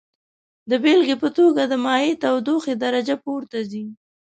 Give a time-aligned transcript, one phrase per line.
[0.69, 3.85] د بیلګې په توګه د مایع تودوخې درجه پورته ځي.